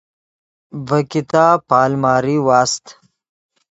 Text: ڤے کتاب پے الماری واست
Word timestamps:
ڤے 0.87 0.99
کتاب 1.11 1.57
پے 1.67 1.77
الماری 1.85 2.35
واست 2.47 2.85